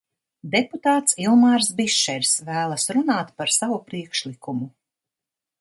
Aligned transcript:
Deputāts 0.53 1.17
Ilmārs 1.25 1.69
Bišers 1.81 2.33
vēlas 2.49 2.89
runāt 2.99 3.31
par 3.43 3.55
savu 3.59 3.81
priekšlikumu. 3.91 4.71